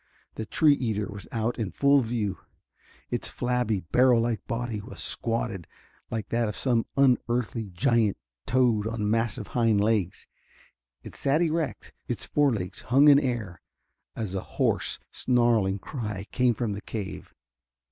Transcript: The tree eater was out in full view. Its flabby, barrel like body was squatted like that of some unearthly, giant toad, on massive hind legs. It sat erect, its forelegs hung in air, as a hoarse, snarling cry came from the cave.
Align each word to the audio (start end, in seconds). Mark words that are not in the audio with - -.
The 0.33 0.47
tree 0.47 0.73
eater 0.73 1.05
was 1.05 1.27
out 1.31 1.59
in 1.59 1.69
full 1.69 2.01
view. 2.01 2.39
Its 3.11 3.27
flabby, 3.27 3.81
barrel 3.81 4.19
like 4.21 4.43
body 4.47 4.81
was 4.81 4.99
squatted 4.99 5.67
like 6.09 6.29
that 6.29 6.47
of 6.47 6.55
some 6.55 6.87
unearthly, 6.97 7.69
giant 7.71 8.17
toad, 8.47 8.87
on 8.87 9.07
massive 9.11 9.49
hind 9.49 9.79
legs. 9.79 10.25
It 11.03 11.13
sat 11.13 11.43
erect, 11.43 11.93
its 12.07 12.25
forelegs 12.25 12.81
hung 12.81 13.09
in 13.09 13.19
air, 13.19 13.61
as 14.15 14.33
a 14.33 14.41
hoarse, 14.41 14.97
snarling 15.11 15.77
cry 15.77 16.25
came 16.31 16.55
from 16.55 16.73
the 16.73 16.81
cave. 16.81 17.35